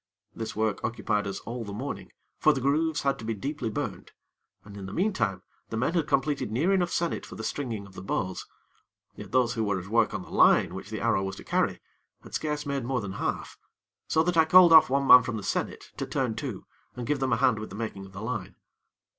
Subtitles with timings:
[0.35, 4.13] This work occupied us all the morning; for the grooves had to be deeply burnt;
[4.65, 7.93] and in the meantime the men had completed near enough sennit for the stringing of
[7.93, 8.47] the bows;
[9.15, 11.81] yet those who were at work on the line which the arrow was to carry,
[12.23, 13.59] had scarce made more than half,
[14.07, 16.65] so that I called off one man from the sennit to turn to,
[16.95, 18.55] and give them a hand with the making of the line.